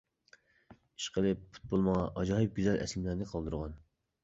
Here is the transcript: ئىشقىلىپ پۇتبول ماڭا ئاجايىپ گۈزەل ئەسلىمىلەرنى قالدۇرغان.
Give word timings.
ئىشقىلىپ 1.01 1.43
پۇتبول 1.51 1.85
ماڭا 1.89 2.09
ئاجايىپ 2.15 2.59
گۈزەل 2.59 2.81
ئەسلىمىلەرنى 2.83 3.31
قالدۇرغان. 3.37 3.81